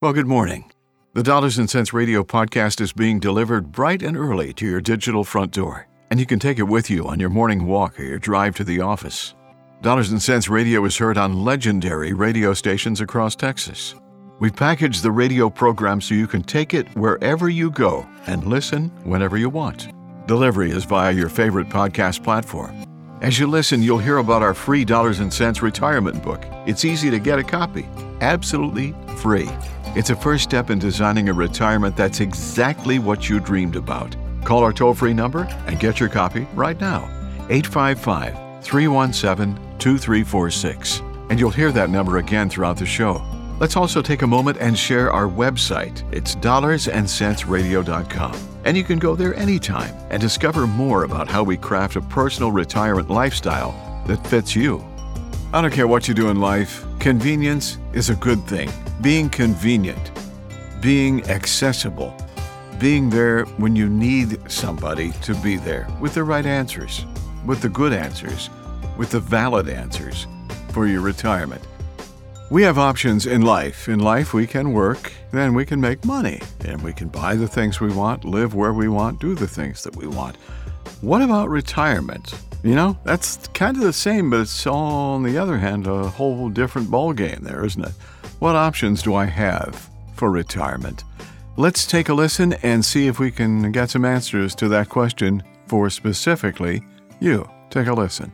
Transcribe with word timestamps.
Well, 0.00 0.12
good 0.12 0.28
morning. 0.28 0.70
The 1.14 1.24
Dollars 1.24 1.58
and 1.58 1.68
Cents 1.68 1.92
Radio 1.92 2.22
podcast 2.22 2.80
is 2.80 2.92
being 2.92 3.18
delivered 3.18 3.72
bright 3.72 4.00
and 4.00 4.16
early 4.16 4.52
to 4.52 4.64
your 4.64 4.80
digital 4.80 5.24
front 5.24 5.50
door, 5.50 5.88
and 6.12 6.20
you 6.20 6.26
can 6.26 6.38
take 6.38 6.60
it 6.60 6.68
with 6.68 6.88
you 6.88 7.08
on 7.08 7.18
your 7.18 7.30
morning 7.30 7.66
walk 7.66 7.98
or 7.98 8.04
your 8.04 8.20
drive 8.20 8.54
to 8.58 8.62
the 8.62 8.80
office. 8.80 9.34
Dollars 9.82 10.12
and 10.12 10.22
Cents 10.22 10.48
Radio 10.48 10.84
is 10.84 10.96
heard 10.96 11.18
on 11.18 11.42
legendary 11.42 12.12
radio 12.12 12.54
stations 12.54 13.00
across 13.00 13.34
Texas. 13.34 13.96
We've 14.38 14.54
packaged 14.54 15.02
the 15.02 15.10
radio 15.10 15.50
program 15.50 16.00
so 16.00 16.14
you 16.14 16.28
can 16.28 16.44
take 16.44 16.74
it 16.74 16.86
wherever 16.96 17.48
you 17.48 17.68
go 17.68 18.08
and 18.28 18.46
listen 18.46 18.90
whenever 19.02 19.36
you 19.36 19.48
want. 19.48 19.88
Delivery 20.28 20.70
is 20.70 20.84
via 20.84 21.10
your 21.10 21.28
favorite 21.28 21.70
podcast 21.70 22.22
platform. 22.22 22.84
As 23.20 23.36
you 23.40 23.48
listen, 23.48 23.82
you'll 23.82 23.98
hear 23.98 24.18
about 24.18 24.44
our 24.44 24.54
free 24.54 24.84
Dollars 24.84 25.18
and 25.18 25.34
Cents 25.34 25.60
retirement 25.60 26.22
book. 26.22 26.44
It's 26.68 26.84
easy 26.84 27.10
to 27.10 27.18
get 27.18 27.40
a 27.40 27.42
copy, 27.42 27.88
absolutely 28.20 28.94
free. 29.16 29.48
It's 29.98 30.10
a 30.10 30.16
first 30.16 30.44
step 30.44 30.70
in 30.70 30.78
designing 30.78 31.28
a 31.28 31.32
retirement 31.32 31.96
that's 31.96 32.20
exactly 32.20 33.00
what 33.00 33.28
you 33.28 33.40
dreamed 33.40 33.74
about. 33.74 34.14
Call 34.44 34.62
our 34.62 34.72
toll 34.72 34.94
free 34.94 35.12
number 35.12 35.42
and 35.66 35.80
get 35.80 35.98
your 35.98 36.08
copy 36.08 36.46
right 36.54 36.80
now 36.80 37.06
855 37.50 38.62
317 38.62 39.56
2346. 39.80 41.02
And 41.30 41.40
you'll 41.40 41.50
hear 41.50 41.72
that 41.72 41.90
number 41.90 42.18
again 42.18 42.48
throughout 42.48 42.76
the 42.76 42.86
show. 42.86 43.20
Let's 43.58 43.74
also 43.74 44.00
take 44.00 44.22
a 44.22 44.26
moment 44.28 44.58
and 44.60 44.78
share 44.78 45.12
our 45.12 45.26
website. 45.26 46.04
It's 46.14 46.36
dollarsandcentsradio.com. 46.36 48.36
And 48.66 48.76
you 48.76 48.84
can 48.84 49.00
go 49.00 49.16
there 49.16 49.34
anytime 49.34 49.92
and 50.10 50.22
discover 50.22 50.68
more 50.68 51.02
about 51.02 51.26
how 51.26 51.42
we 51.42 51.56
craft 51.56 51.96
a 51.96 52.02
personal 52.02 52.52
retirement 52.52 53.10
lifestyle 53.10 53.72
that 54.06 54.24
fits 54.28 54.54
you. 54.54 54.86
I 55.52 55.60
don't 55.60 55.72
care 55.72 55.88
what 55.88 56.06
you 56.06 56.14
do 56.14 56.28
in 56.28 56.38
life, 56.38 56.84
convenience 57.08 57.78
is 57.94 58.10
a 58.10 58.14
good 58.16 58.46
thing. 58.46 58.70
Being 59.00 59.30
convenient, 59.30 60.10
being 60.82 61.24
accessible, 61.30 62.14
being 62.78 63.08
there 63.08 63.46
when 63.56 63.74
you 63.74 63.88
need 63.88 64.38
somebody 64.50 65.12
to 65.22 65.34
be 65.36 65.56
there 65.56 65.88
with 66.02 66.12
the 66.12 66.22
right 66.22 66.44
answers, 66.44 67.06
with 67.46 67.62
the 67.62 67.70
good 67.70 67.94
answers, 67.94 68.50
with 68.98 69.08
the 69.08 69.20
valid 69.20 69.70
answers 69.70 70.26
for 70.74 70.86
your 70.86 71.00
retirement. 71.00 71.62
We 72.50 72.62
have 72.64 72.76
options 72.76 73.24
in 73.24 73.40
life. 73.40 73.88
In 73.88 74.00
life, 74.00 74.34
we 74.34 74.46
can 74.46 74.74
work, 74.74 75.10
then 75.32 75.54
we 75.54 75.64
can 75.64 75.80
make 75.80 76.04
money, 76.04 76.42
and 76.66 76.82
we 76.82 76.92
can 76.92 77.08
buy 77.08 77.36
the 77.36 77.48
things 77.48 77.80
we 77.80 77.90
want, 77.90 78.26
live 78.26 78.54
where 78.54 78.74
we 78.74 78.88
want, 78.88 79.18
do 79.18 79.34
the 79.34 79.48
things 79.48 79.82
that 79.84 79.96
we 79.96 80.06
want. 80.06 80.36
What 81.00 81.22
about 81.22 81.48
retirement? 81.48 82.34
You 82.64 82.74
know, 82.74 82.98
that's 83.04 83.46
kind 83.48 83.76
of 83.76 83.82
the 83.82 83.92
same, 83.92 84.30
but 84.30 84.40
it's 84.40 84.66
on 84.66 85.22
the 85.22 85.38
other 85.38 85.58
hand, 85.58 85.86
a 85.86 86.08
whole 86.08 86.48
different 86.48 86.88
ballgame 86.88 87.40
there, 87.40 87.64
isn't 87.64 87.84
it? 87.84 87.92
What 88.40 88.56
options 88.56 89.02
do 89.02 89.14
I 89.14 89.26
have 89.26 89.88
for 90.14 90.30
retirement? 90.30 91.04
Let's 91.56 91.86
take 91.86 92.08
a 92.08 92.14
listen 92.14 92.54
and 92.62 92.84
see 92.84 93.06
if 93.06 93.18
we 93.18 93.30
can 93.30 93.72
get 93.72 93.90
some 93.90 94.04
answers 94.04 94.54
to 94.56 94.68
that 94.68 94.88
question 94.88 95.42
for 95.66 95.88
specifically 95.88 96.82
you. 97.20 97.48
Take 97.70 97.86
a 97.86 97.92
listen. 97.92 98.32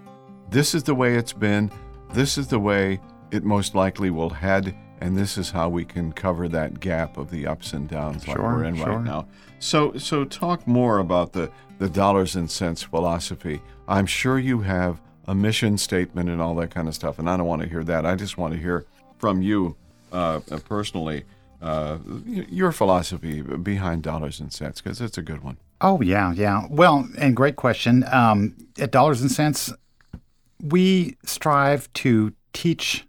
This 0.51 0.75
is 0.75 0.83
the 0.83 0.95
way 0.95 1.17
it's 1.17 1.33
been. 1.33 1.71
This 2.13 2.39
is 2.39 2.47
the 2.47 2.59
way 2.59 3.01
it 3.31 3.45
most 3.45 3.75
likely 3.75 4.11
will 4.11 4.31
head. 4.31 4.75
And 5.05 5.19
this 5.19 5.37
is 5.37 5.51
how 5.51 5.69
we 5.69 5.85
can 5.85 6.13
cover 6.13 6.49
that 6.49 6.81
gap 6.81 7.19
of 7.19 7.31
the 7.31 7.47
ups 7.47 7.75
and 7.75 7.87
downs 7.87 8.27
like 8.27 8.39
Sure, 8.39 8.43
we're 8.43 8.65
in 8.65 8.77
sure. 8.77 8.87
right 8.87 9.05
now. 9.05 9.29
So, 9.59 9.93
so 9.99 10.25
talk 10.25 10.67
more 10.67 10.99
about 10.99 11.35
the, 11.35 11.51
the 11.79 11.91
dollars 11.91 12.37
and 12.37 12.51
cents 12.51 12.83
philosophy. 12.83 13.61
I'm 13.87 14.07
sure 14.07 14.39
you 14.39 14.63
have 14.63 15.03
a 15.27 15.35
mission 15.35 15.77
statement 15.77 16.31
and 16.31 16.41
all 16.41 16.55
that 16.55 16.71
kind 16.71 16.89
of 16.89 16.95
stuff, 16.95 17.19
and 17.19 17.29
I 17.29 17.37
don't 17.37 17.47
want 17.47 17.61
to 17.61 17.69
hear 17.69 17.85
that. 17.85 18.07
I 18.07 18.15
just 18.15 18.39
want 18.39 18.55
to 18.55 18.59
hear 18.59 18.87
from 19.19 19.43
you 19.43 19.77
uh, 20.11 20.41
personally 20.67 21.25
uh, 21.61 21.99
your 22.25 22.73
philosophy 22.73 23.43
behind 23.43 24.03
dollars 24.03 24.41
and 24.41 24.51
cents 24.51 24.81
because 24.81 25.03
it's 25.03 25.19
a 25.19 25.23
good 25.23 25.45
one. 25.45 25.59
Oh 25.83 26.01
yeah, 26.01 26.33
yeah. 26.33 26.67
Well, 26.71 27.07
and 27.19 27.37
great 27.37 27.57
question. 27.57 28.07
Um, 28.11 28.57
at 28.79 28.91
Dollars 28.91 29.21
and 29.21 29.31
Cents, 29.31 29.71
we 30.63 31.19
strive 31.27 31.93
to 31.93 32.33
teach 32.55 33.07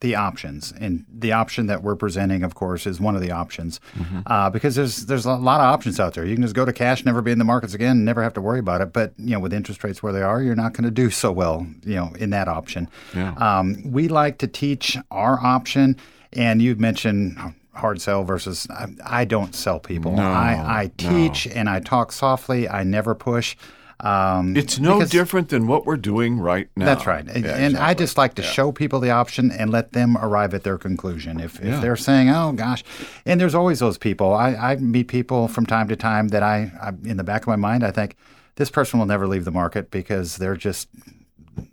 the 0.00 0.14
options, 0.14 0.72
and 0.78 1.06
the 1.10 1.32
option 1.32 1.66
that 1.66 1.82
we're 1.82 1.96
presenting, 1.96 2.42
of 2.42 2.54
course, 2.54 2.86
is 2.86 3.00
one 3.00 3.16
of 3.16 3.22
the 3.22 3.30
options, 3.30 3.80
uh, 4.26 4.50
because 4.50 4.74
there's 4.74 5.06
there's 5.06 5.24
a 5.24 5.32
lot 5.32 5.60
of 5.60 5.66
options 5.66 5.98
out 5.98 6.12
there. 6.14 6.24
You 6.26 6.34
can 6.34 6.42
just 6.42 6.54
go 6.54 6.66
to 6.66 6.72
cash, 6.72 7.04
never 7.04 7.22
be 7.22 7.30
in 7.32 7.38
the 7.38 7.44
markets 7.44 7.72
again, 7.72 8.04
never 8.04 8.22
have 8.22 8.34
to 8.34 8.42
worry 8.42 8.58
about 8.58 8.82
it. 8.82 8.92
But 8.92 9.14
you 9.16 9.30
know, 9.30 9.40
with 9.40 9.54
interest 9.54 9.82
rates 9.82 10.02
where 10.02 10.12
they 10.12 10.22
are, 10.22 10.42
you're 10.42 10.54
not 10.54 10.74
going 10.74 10.84
to 10.84 10.90
do 10.90 11.08
so 11.10 11.32
well, 11.32 11.66
you 11.84 11.94
know, 11.94 12.12
in 12.18 12.30
that 12.30 12.46
option. 12.46 12.88
Yeah. 13.14 13.32
Um, 13.34 13.90
we 13.90 14.08
like 14.08 14.36
to 14.38 14.46
teach 14.46 14.98
our 15.10 15.42
option, 15.42 15.96
and 16.34 16.60
you've 16.60 16.80
mentioned 16.80 17.38
hard 17.72 18.00
sell 18.00 18.24
versus 18.24 18.66
I, 18.70 18.86
I 19.04 19.24
don't 19.24 19.54
sell 19.54 19.78
people. 19.78 20.12
No, 20.12 20.22
I, 20.22 20.82
I 20.82 20.90
teach 20.96 21.46
and 21.46 21.68
I 21.68 21.80
talk 21.80 22.12
softly. 22.12 22.68
I 22.68 22.84
never 22.84 23.14
push. 23.14 23.56
Um, 24.00 24.56
It's 24.56 24.78
no 24.78 25.02
different 25.04 25.48
than 25.48 25.66
what 25.66 25.86
we're 25.86 25.96
doing 25.96 26.38
right 26.38 26.68
now. 26.76 26.84
That's 26.84 27.06
right. 27.06 27.26
And, 27.26 27.44
Yeah, 27.44 27.52
and 27.56 27.76
I 27.78 27.94
just 27.94 28.18
like 28.18 28.34
to 28.34 28.42
show 28.42 28.70
people 28.70 29.00
the 29.00 29.10
option 29.10 29.50
and 29.50 29.70
let 29.70 29.92
them 29.92 30.18
arrive 30.18 30.52
at 30.52 30.64
their 30.64 30.76
conclusion. 30.78 31.40
If, 31.40 31.58
Yeah. 31.62 31.76
if 31.76 31.80
they're 31.80 31.96
saying, 31.96 32.28
oh 32.28 32.52
gosh, 32.52 32.84
and 33.24 33.40
there's 33.40 33.54
always 33.54 33.78
those 33.78 33.96
people. 33.96 34.34
I, 34.34 34.54
I 34.54 34.76
meet 34.76 35.08
people 35.08 35.48
from 35.48 35.64
time 35.64 35.88
to 35.88 35.96
time 35.96 36.28
that 36.28 36.42
I, 36.42 36.70
I, 36.80 36.88
in 37.08 37.16
the 37.16 37.24
back 37.24 37.42
of 37.42 37.48
my 37.48 37.56
mind, 37.56 37.84
I 37.84 37.90
think 37.90 38.16
this 38.56 38.70
person 38.70 38.98
will 38.98 39.06
never 39.06 39.26
leave 39.26 39.44
the 39.46 39.50
market 39.50 39.90
because 39.90 40.36
they're 40.36 40.56
just 40.56 40.88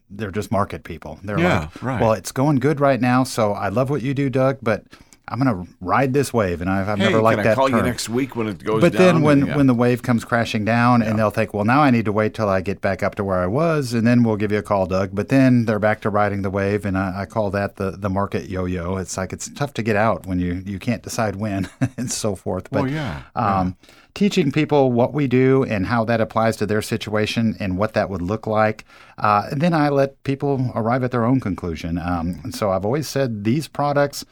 they're 0.09 0.31
just 0.31 0.51
market 0.51 0.83
people. 0.83 1.19
They're 1.23 1.39
Yeah, 1.39 1.59
like, 1.61 1.83
right. 1.83 2.01
well, 2.01 2.13
it's 2.13 2.31
going 2.31 2.57
good 2.57 2.79
right 2.79 3.01
now, 3.01 3.23
so 3.23 3.51
I 3.53 3.69
love 3.69 3.89
what 3.89 4.01
you 4.03 4.13
do, 4.13 4.29
Doug, 4.29 4.59
but 4.61 4.83
I'm 5.29 5.39
going 5.39 5.65
to 5.65 5.71
ride 5.79 6.13
this 6.13 6.33
wave, 6.33 6.59
and 6.59 6.69
I've, 6.69 6.89
I've 6.89 6.97
Hey, 6.97 7.05
never 7.05 7.21
liked 7.21 7.37
can 7.37 7.47
I 7.47 7.49
that 7.51 7.55
call 7.55 7.69
you 7.69 7.81
next 7.81 8.09
week 8.09 8.35
when 8.35 8.47
it 8.47 8.61
goes 8.61 8.81
But 8.81 8.91
then 8.91 9.21
when, 9.21 9.47
Yeah. 9.47 9.55
when 9.55 9.67
the 9.67 9.73
wave 9.73 10.03
comes 10.03 10.25
crashing 10.25 10.65
down 10.65 11.01
and 11.01 11.17
they'll 11.17 11.29
think, 11.29 11.53
well, 11.53 11.63
now 11.63 11.81
I 11.81 11.91
need 11.91 12.03
to 12.05 12.11
wait 12.11 12.33
till 12.33 12.49
I 12.49 12.59
get 12.59 12.81
back 12.81 13.01
up 13.01 13.15
to 13.15 13.23
where 13.23 13.39
I 13.39 13.47
was, 13.47 13.93
and 13.93 14.05
then 14.05 14.23
we'll 14.23 14.35
give 14.35 14.51
you 14.51 14.57
a 14.57 14.63
call, 14.63 14.85
Doug. 14.85 15.11
But 15.13 15.29
then 15.29 15.63
they're 15.63 15.79
back 15.79 16.01
to 16.01 16.09
riding 16.09 16.41
the 16.41 16.49
wave, 16.49 16.85
and 16.85 16.97
I, 16.97 17.21
I 17.21 17.25
call 17.25 17.51
that 17.51 17.77
the, 17.77 17.91
the 17.91 18.09
market 18.09 18.49
yo-yo. 18.49 18.97
It's 18.97 19.15
like 19.15 19.31
it's 19.31 19.49
tough 19.49 19.73
to 19.75 19.81
get 19.81 19.95
out 19.95 20.25
when 20.25 20.39
you, 20.39 20.61
you 20.65 20.77
can't 20.77 21.01
decide 21.01 21.37
when 21.37 21.69
and 21.97 22.11
so 22.11 22.35
forth. 22.35 22.69
But 22.69 22.83
Well, 22.83 22.91
yeah, 22.91 23.21
um, 23.35 23.77
teaching 24.13 24.51
people 24.51 24.91
what 24.91 25.13
we 25.13 25.27
do 25.27 25.63
and 25.63 25.87
how 25.87 26.03
that 26.03 26.19
applies 26.19 26.57
to 26.57 26.65
their 26.65 26.81
situation 26.81 27.55
and 27.61 27.77
what 27.77 27.93
that 27.93 28.09
would 28.09 28.21
look 28.21 28.45
like. 28.45 28.83
Uh, 29.17 29.47
and 29.51 29.61
then 29.61 29.73
I 29.73 29.87
let 29.87 30.21
people 30.23 30.71
arrive 30.75 31.03
at 31.03 31.11
their 31.11 31.23
own 31.23 31.39
conclusion. 31.39 31.97
Um, 31.97 32.41
and 32.43 32.53
so 32.53 32.71
I've 32.71 32.85
always 32.85 33.07
said 33.07 33.43
these 33.45 33.67
products, 33.67 34.23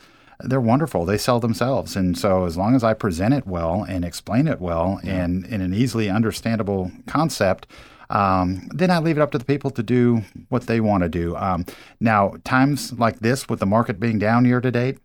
they're 0.43 0.61
wonderful. 0.61 1.05
They 1.05 1.17
sell 1.17 1.39
themselves. 1.39 1.95
And 1.95 2.17
so 2.17 2.45
as 2.45 2.57
long 2.57 2.75
as 2.75 2.83
I 2.83 2.93
present 2.93 3.33
it 3.33 3.47
well 3.47 3.83
and 3.83 4.05
explain 4.05 4.47
it 4.47 4.59
well 4.59 4.99
and 5.03 5.45
in 5.45 5.61
an 5.61 5.73
easily 5.73 6.09
understandable 6.09 6.91
concept, 7.07 7.67
um, 8.09 8.67
then 8.73 8.91
I 8.91 8.99
leave 8.99 9.17
it 9.17 9.21
up 9.21 9.31
to 9.31 9.37
the 9.37 9.45
people 9.45 9.71
to 9.71 9.83
do 9.83 10.23
what 10.49 10.67
they 10.67 10.81
want 10.81 11.03
to 11.03 11.09
do. 11.09 11.35
Um, 11.37 11.65
now, 11.99 12.35
times 12.43 12.93
like 12.93 13.19
this, 13.19 13.47
with 13.47 13.59
the 13.59 13.65
market 13.65 13.99
being 13.99 14.19
down 14.19 14.43
year 14.45 14.59
to 14.59 14.71
date, 14.71 14.99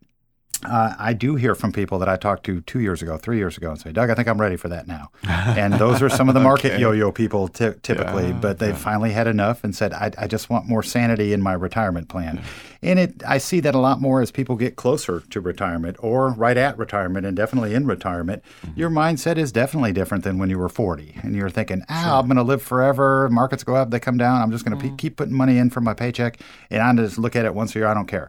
uh, 0.64 0.94
I 0.98 1.12
do 1.12 1.36
hear 1.36 1.54
from 1.54 1.72
people 1.72 1.98
that 1.98 2.08
I 2.08 2.16
talked 2.16 2.44
to 2.46 2.60
two 2.62 2.80
years 2.80 3.02
ago, 3.02 3.16
three 3.18 3.36
years 3.36 3.56
ago, 3.56 3.70
and 3.70 3.80
say, 3.80 3.92
Doug, 3.92 4.10
I 4.10 4.14
think 4.14 4.26
I'm 4.28 4.40
ready 4.40 4.56
for 4.56 4.68
that 4.68 4.86
now. 4.86 5.10
And 5.56 5.74
those 5.74 6.02
are 6.02 6.08
some 6.08 6.28
of 6.28 6.34
the 6.34 6.40
market 6.40 6.72
Okay. 6.72 6.80
yo 6.80 6.92
yo 6.92 7.12
people 7.12 7.48
ty- 7.48 7.74
typically, 7.82 8.28
Yeah, 8.28 8.32
but 8.40 8.58
they've 8.58 8.76
finally 8.76 9.12
had 9.12 9.26
enough 9.26 9.64
and 9.64 9.74
said, 9.74 9.92
I, 9.92 10.10
I 10.18 10.26
just 10.26 10.48
want 10.50 10.66
more 10.66 10.82
sanity 10.82 11.32
in 11.32 11.40
my 11.42 11.52
retirement 11.52 12.08
plan. 12.08 12.42
And 12.82 12.98
it, 12.98 13.22
I 13.26 13.38
see 13.38 13.60
that 13.60 13.74
a 13.74 13.78
lot 13.78 14.00
more 14.00 14.20
as 14.20 14.30
people 14.30 14.54
get 14.56 14.76
closer 14.76 15.20
to 15.30 15.40
retirement 15.40 15.96
or 16.00 16.30
right 16.30 16.56
at 16.56 16.78
retirement 16.78 17.26
and 17.26 17.36
definitely 17.36 17.74
in 17.74 17.86
retirement. 17.86 18.42
Mm-hmm. 18.64 18.78
Your 18.78 18.90
mindset 18.90 19.38
is 19.38 19.50
definitely 19.52 19.92
different 19.92 20.24
than 20.24 20.38
when 20.38 20.50
you 20.50 20.58
were 20.58 20.68
40 20.68 21.16
and 21.22 21.34
you're 21.34 21.50
thinking, 21.50 21.82
ah, 21.88 22.18
I'm 22.18 22.26
going 22.26 22.36
to 22.36 22.42
live 22.42 22.62
forever. 22.62 23.28
Markets 23.30 23.64
go 23.64 23.74
up, 23.76 23.90
they 23.90 23.98
come 24.00 24.18
down. 24.18 24.40
I'm 24.42 24.50
just 24.50 24.64
going 24.64 24.78
to 24.78 24.84
Mm-hmm. 24.86 24.96
keep 24.96 25.16
putting 25.16 25.34
money 25.34 25.56
in 25.58 25.70
for 25.70 25.80
my 25.80 25.94
paycheck 25.94 26.38
and 26.70 26.82
I 26.82 26.92
just 27.02 27.18
look 27.18 27.34
at 27.34 27.44
it 27.46 27.54
once 27.54 27.74
a 27.74 27.78
year. 27.78 27.88
I 27.88 27.94
don't 27.94 28.06
care. 28.06 28.28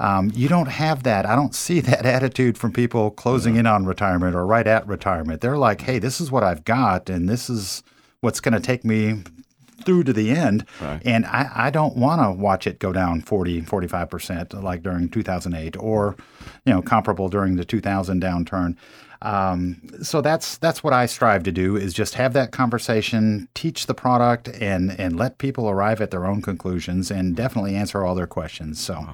Um, 0.00 0.30
you 0.34 0.48
don't 0.48 0.68
have 0.68 1.02
that. 1.02 1.26
I 1.26 1.34
don't 1.34 1.54
see 1.54 1.80
that 1.88 2.06
attitude 2.06 2.58
from 2.58 2.72
people 2.72 3.10
closing 3.10 3.56
in 3.56 3.66
on 3.66 3.86
retirement 3.86 4.34
or 4.34 4.46
right 4.46 4.66
at 4.66 4.86
retirement. 4.86 5.40
They're 5.40 5.58
like, 5.58 5.82
hey, 5.82 5.98
this 5.98 6.20
is 6.20 6.30
what 6.30 6.44
I've 6.44 6.64
got, 6.64 7.10
and 7.10 7.28
this 7.28 7.50
is 7.50 7.82
what's 8.20 8.40
going 8.40 8.54
to 8.54 8.60
take 8.60 8.84
me 8.84 9.22
through 9.84 10.04
to 10.04 10.12
the 10.12 10.30
end. 10.30 10.64
Right. 10.80 11.00
And 11.04 11.24
I, 11.26 11.50
I 11.54 11.70
don't 11.70 11.96
want 11.96 12.20
to 12.20 12.30
watch 12.32 12.66
it 12.66 12.78
go 12.78 12.92
down 12.92 13.20
40, 13.20 13.62
45% 13.62 14.62
like 14.62 14.82
during 14.82 15.08
2008 15.08 15.76
or, 15.78 16.16
you 16.64 16.72
know, 16.72 16.82
comparable 16.82 17.28
during 17.28 17.56
the 17.56 17.64
2000 17.64 18.20
downturn. 18.20 18.76
Um, 19.22 19.80
so 20.02 20.20
that's 20.20 20.58
that's 20.58 20.84
what 20.84 20.92
I 20.92 21.06
strive 21.06 21.42
to 21.44 21.52
do 21.52 21.76
is 21.76 21.92
just 21.92 22.14
have 22.14 22.34
that 22.34 22.52
conversation, 22.52 23.48
teach 23.54 23.86
the 23.86 23.94
product, 23.94 24.48
and 24.48 24.92
and 24.92 25.16
let 25.16 25.38
people 25.38 25.68
arrive 25.68 26.00
at 26.00 26.12
their 26.12 26.24
own 26.24 26.40
conclusions, 26.40 27.10
and 27.10 27.34
definitely 27.34 27.74
answer 27.74 28.04
all 28.04 28.14
their 28.14 28.28
questions. 28.28 28.80
So 28.80 29.04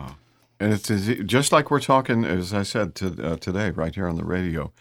And 0.65 0.73
it's 0.73 0.89
just 1.25 1.53
like 1.53 1.71
we're 1.71 1.79
talking, 1.79 2.25
as 2.25 2.55
I 2.55 2.63
said 2.63 2.95
to, 2.95 3.33
uh, 3.33 3.37
today, 3.37 3.69
right 3.69 3.95
here 3.95 4.09
on 4.09 4.17
the 4.17 4.25
radio. 4.25 4.73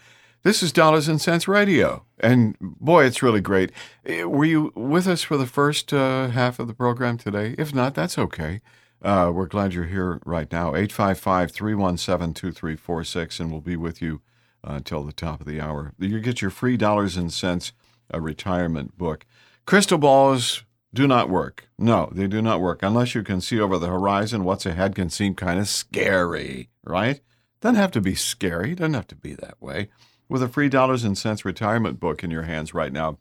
This 0.42 0.62
is 0.62 0.72
Dollars 0.72 1.08
and 1.08 1.20
Cents 1.20 1.46
Radio. 1.46 2.06
And 2.18 2.56
boy, 2.58 3.04
it's 3.04 3.22
really 3.22 3.42
great. 3.42 3.70
Eh, 4.06 4.24
Were 4.24 4.46
you 4.46 4.72
with 4.74 5.06
us 5.06 5.20
for 5.20 5.36
the 5.36 5.44
first 5.44 5.92
uh, 5.92 6.28
half 6.28 6.58
of 6.58 6.68
the 6.68 6.72
program 6.74 7.18
today? 7.18 7.54
If 7.58 7.74
not, 7.74 7.94
that's 7.94 8.16
okay. 8.16 8.62
Uh, 9.02 9.30
we're 9.34 9.44
glad 9.44 9.74
you're 9.74 9.84
here 9.84 10.20
right 10.24 10.50
now. 10.50 10.68
855 10.74 11.50
317 11.50 12.32
2346, 12.32 13.40
and 13.40 13.50
we'll 13.50 13.60
be 13.60 13.76
with 13.76 14.00
you 14.00 14.22
uh, 14.66 14.76
until 14.76 15.04
the 15.04 15.12
top 15.12 15.42
of 15.42 15.46
the 15.46 15.60
hour. 15.60 15.92
You 15.98 16.18
get 16.20 16.40
your 16.40 16.50
free 16.50 16.78
dollars 16.78 17.18
and 17.18 17.30
cents 17.30 17.72
a 18.10 18.22
retirement 18.22 18.96
book. 18.96 19.26
Crystal 19.66 19.98
balls 19.98 20.64
do 20.94 21.06
not 21.06 21.28
work. 21.28 21.68
No, 21.78 22.08
they 22.12 22.26
do 22.26 22.40
not 22.40 22.60
work 22.60 22.82
unless 22.82 23.14
you 23.14 23.22
can 23.22 23.40
see 23.40 23.60
over 23.60 23.78
the 23.78 23.88
horizon. 23.88 24.44
What's 24.44 24.64
ahead 24.64 24.94
can 24.94 25.10
seem 25.10 25.34
kind 25.34 25.60
of 25.60 25.68
scary, 25.68 26.70
right? 26.84 27.20
Doesn't 27.60 27.76
have 27.76 27.90
to 27.92 28.00
be 28.00 28.14
scary. 28.14 28.74
Doesn't 28.74 28.94
have 28.94 29.08
to 29.08 29.16
be 29.16 29.34
that 29.34 29.60
way. 29.60 29.88
With 30.28 30.42
a 30.42 30.48
free 30.48 30.68
dollars 30.68 31.04
and 31.04 31.18
cents 31.18 31.44
retirement 31.44 32.00
book 32.00 32.24
in 32.24 32.30
your 32.30 32.42
hands 32.44 32.72
right 32.72 32.92
now, 32.92 33.18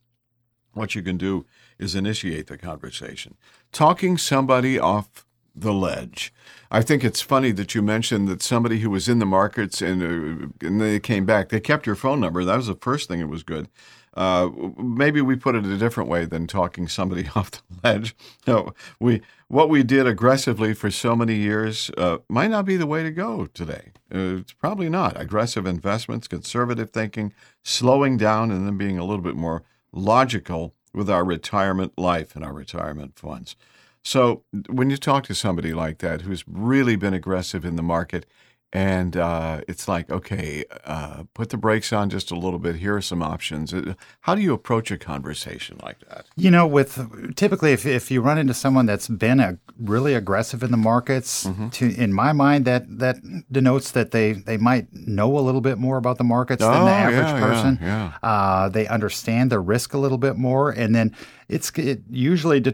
what 0.74 0.96
you 0.96 1.02
can 1.02 1.18
do 1.18 1.46
is 1.78 1.96
initiate 1.96 2.48
the 2.48 2.58
conversation. 2.58 3.36
Talking 3.72 4.18
somebody 4.18 4.80
off 4.80 5.26
the 5.56 5.74
ledge. 5.74 6.34
I 6.72 6.82
think 6.82 7.04
it's 7.04 7.22
funny 7.22 7.52
that 7.52 7.76
you 7.76 7.82
mentioned 7.82 8.28
that 8.28 8.42
somebody 8.42 8.80
who 8.80 8.90
was 8.90 9.08
in 9.08 9.20
the 9.20 9.26
markets 9.26 9.82
and, 9.82 10.02
uh, 10.02 10.66
and 10.66 10.82
they 10.82 11.00
came 11.00 11.26
back, 11.26 11.50
they 11.50 11.60
kept 11.60 11.86
your 11.86 11.96
phone 11.96 12.20
number. 12.20 12.44
That 12.44 12.58
was 12.58 12.68
the 12.68 12.76
first 12.76 13.08
thing 13.08 13.20
that 13.20 13.28
was 13.28 13.44
good. 13.44 13.70
Uh, 14.16 14.50
maybe 14.78 15.22
we 15.22 15.36
put 15.36 15.56
it 15.56 15.66
a 15.66 15.78
different 15.78 16.10
way 16.10 16.26
than 16.26 16.46
talking 16.46 16.88
somebody 16.88 17.28
off 17.36 17.52
the 17.52 17.62
ledge. 17.84 18.16
No, 18.46 18.74
we 19.00 19.22
what 19.48 19.70
we 19.70 19.84
did 19.84 20.08
aggressively 20.08 20.74
for 20.74 20.90
so 20.90 21.16
many 21.16 21.36
years 21.36 21.92
uh, 21.98 22.18
might 22.30 22.50
not 22.50 22.66
be 22.66 22.78
the 22.78 22.88
way 22.88 23.04
to 23.04 23.12
go 23.12 23.48
today. 23.48 23.92
Uh, 24.14 24.38
it's 24.38 24.54
probably 24.54 24.90
not. 24.90 25.20
Aggressive 25.20 25.66
investments, 25.66 26.28
conservative 26.28 26.92
thinking, 26.92 27.34
slowing 27.64 28.18
down, 28.18 28.52
and 28.52 28.66
then 28.68 28.78
being 28.78 28.98
a 28.98 29.04
little 29.04 29.24
bit 29.24 29.36
more 29.36 29.64
logical 29.92 30.74
with 30.94 31.10
our 31.10 31.24
retirement 31.24 31.94
life 31.98 32.36
and 32.36 32.46
our 32.46 32.54
retirement 32.54 33.18
funds. 33.18 33.56
So 34.04 34.44
when 34.70 34.90
you 34.90 34.98
talk 34.98 35.24
to 35.26 35.36
somebody 35.36 35.74
like 35.74 36.00
that 36.00 36.22
who's 36.22 36.44
really 36.48 36.96
been 36.96 37.14
aggressive 37.14 37.64
in 37.64 37.76
the 37.78 37.84
market, 37.84 38.26
and 38.74 39.16
uh, 39.16 39.62
it's 39.68 39.88
like, 39.88 40.10
okay, 40.10 40.66
uh, 40.84 41.26
put 41.36 41.50
the 41.50 41.58
brakes 41.58 41.94
on 41.94 42.10
just 42.10 42.32
a 42.32 42.36
little 42.36 42.58
bit. 42.58 42.78
Here 42.78 42.96
are 42.96 43.02
some 43.02 43.22
options. 43.22 43.72
Uh, 43.72 43.94
how 44.22 44.34
do 44.34 44.42
you 44.42 44.52
approach 44.52 44.90
a 44.90 44.98
conversation 44.98 45.80
like 45.84 46.00
that? 46.10 46.26
You 46.36 46.50
know, 46.50 46.66
with 46.66 47.36
typically, 47.36 47.72
if, 47.72 47.86
if 47.86 48.10
you 48.10 48.20
run 48.20 48.40
into 48.40 48.56
someone 48.56 48.88
that's 48.88 49.08
been 49.08 49.40
a, 49.40 49.60
really 49.78 50.16
aggressive 50.16 50.64
in 50.64 50.72
the 50.72 50.78
markets, 50.78 51.46
mm-hmm. 51.46 51.70
to, 51.70 51.94
in 51.94 52.14
my 52.14 52.34
mind, 52.34 52.66
that 52.66 52.86
that 52.98 53.18
denotes 53.52 53.92
that 53.92 54.10
they 54.10 54.34
they 54.34 54.58
might 54.58 54.92
know 54.92 55.38
a 55.38 55.42
little 55.42 55.62
bit 55.62 55.78
more 55.78 55.98
about 55.98 56.18
the 56.18 56.24
markets 56.24 56.64
oh, 56.64 56.72
than 56.72 56.86
the 56.86 56.92
average 56.92 57.28
yeah, 57.28 57.40
person. 57.40 57.80
Yeah, 57.80 58.12
yeah. 58.24 58.28
Uh, 58.28 58.70
they 58.70 58.88
understand 58.88 59.52
the 59.52 59.60
risk 59.60 59.94
a 59.94 60.00
little 60.00 60.18
bit 60.18 60.36
more, 60.36 60.72
and 60.72 60.96
then 60.96 61.16
it's 61.48 61.72
it 61.78 62.02
usually 62.10 62.60
de- 62.60 62.74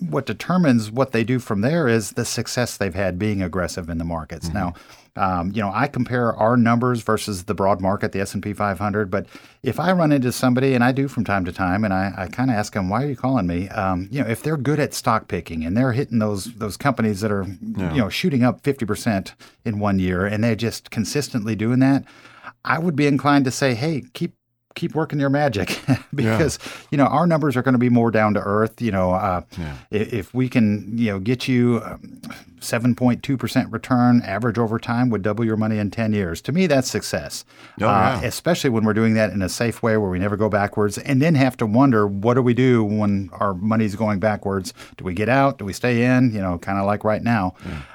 what 0.00 0.26
determines 0.26 0.90
what 0.90 1.12
they 1.12 1.22
do 1.22 1.38
from 1.38 1.60
there 1.60 1.86
is 1.86 2.12
the 2.12 2.24
success 2.24 2.76
they've 2.76 2.94
had 2.94 3.20
being 3.20 3.40
aggressive 3.40 3.88
in 3.88 3.98
the 3.98 4.04
markets. 4.04 4.46
Mm-hmm. 4.46 4.58
Now 4.58 4.74
um, 5.16 5.52
you 5.52 5.62
know, 5.62 5.70
I 5.72 5.86
compare 5.86 6.34
our 6.34 6.56
numbers 6.56 7.02
versus 7.02 7.44
the 7.44 7.54
broad 7.54 7.80
market, 7.80 8.12
the 8.12 8.20
S 8.20 8.34
and 8.34 8.42
P 8.42 8.52
500. 8.52 9.10
But 9.10 9.26
if 9.62 9.80
I 9.80 9.92
run 9.92 10.12
into 10.12 10.32
somebody, 10.32 10.74
and 10.74 10.84
I 10.84 10.92
do 10.92 11.08
from 11.08 11.24
time 11.24 11.44
to 11.44 11.52
time, 11.52 11.84
and 11.84 11.92
I, 11.92 12.12
I 12.16 12.26
kind 12.28 12.50
of 12.50 12.56
ask 12.56 12.72
them, 12.72 12.88
"Why 12.88 13.02
are 13.02 13.06
you 13.06 13.16
calling 13.16 13.46
me?" 13.46 13.68
Um, 13.70 14.08
you 14.10 14.22
know, 14.22 14.28
if 14.28 14.42
they're 14.42 14.56
good 14.56 14.80
at 14.80 14.94
stock 14.94 15.28
picking 15.28 15.64
and 15.64 15.76
they're 15.76 15.92
hitting 15.92 16.18
those 16.18 16.46
those 16.54 16.76
companies 16.76 17.20
that 17.20 17.32
are, 17.32 17.46
yeah. 17.76 17.92
you 17.92 18.00
know, 18.00 18.08
shooting 18.08 18.44
up 18.44 18.62
50 18.62 18.86
percent 18.86 19.34
in 19.64 19.78
one 19.78 19.98
year, 19.98 20.24
and 20.26 20.42
they're 20.42 20.54
just 20.54 20.90
consistently 20.90 21.56
doing 21.56 21.80
that, 21.80 22.04
I 22.64 22.78
would 22.78 22.96
be 22.96 23.06
inclined 23.06 23.44
to 23.46 23.50
say, 23.50 23.74
"Hey, 23.74 24.04
keep 24.12 24.34
keep 24.78 24.94
working 24.94 25.18
your 25.18 25.28
magic 25.28 25.80
because 26.14 26.58
yeah. 26.62 26.72
you 26.92 26.98
know 26.98 27.06
our 27.06 27.26
numbers 27.26 27.56
are 27.56 27.62
going 27.62 27.74
to 27.74 27.78
be 27.78 27.88
more 27.88 28.10
down 28.10 28.34
to 28.34 28.40
earth. 28.40 28.80
You 28.80 28.92
know, 28.92 29.12
uh, 29.12 29.42
yeah. 29.58 29.76
if 29.90 30.32
we 30.32 30.48
can 30.48 30.96
you 30.96 31.10
know 31.10 31.18
get 31.18 31.48
you 31.48 31.82
um, 31.84 32.20
seven 32.60 32.94
point 32.94 33.22
two 33.22 33.36
percent 33.36 33.70
return 33.72 34.22
average 34.22 34.56
over 34.56 34.78
time 34.78 35.10
would 35.10 35.22
double 35.22 35.44
your 35.44 35.56
money 35.56 35.78
in 35.78 35.90
ten 35.90 36.12
years. 36.12 36.40
To 36.42 36.52
me, 36.52 36.66
that's 36.66 36.88
success. 36.88 37.44
Oh, 37.80 37.88
uh. 37.88 38.20
Especially 38.22 38.70
when 38.70 38.84
we're 38.84 38.94
doing 38.94 39.14
that 39.14 39.32
in 39.32 39.42
a 39.42 39.48
safe 39.48 39.82
way 39.82 39.96
where 39.96 40.10
we 40.10 40.18
never 40.18 40.36
go 40.36 40.48
backwards, 40.48 40.96
and 40.96 41.20
then 41.20 41.34
have 41.34 41.56
to 41.58 41.66
wonder 41.66 42.06
what 42.06 42.34
do 42.34 42.42
we 42.42 42.54
do 42.54 42.84
when 42.84 43.30
our 43.32 43.54
money's 43.54 43.96
going 43.96 44.20
backwards? 44.20 44.72
Do 44.96 45.04
we 45.04 45.12
get 45.12 45.28
out? 45.28 45.58
Do 45.58 45.64
we 45.64 45.72
stay 45.72 46.04
in? 46.04 46.32
You 46.32 46.40
know, 46.40 46.58
kind 46.58 46.78
of 46.78 46.86
like 46.86 47.04
right 47.04 47.22
now. 47.22 47.54